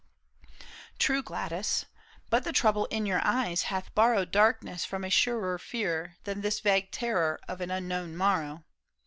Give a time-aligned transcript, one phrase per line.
[1.05, 1.85] "True, Gladys;
[2.31, 6.59] but the trouble in your eyes Hath borrowed darkness from a surer fear Than this
[6.59, 8.63] vague terror of an unknown morrow.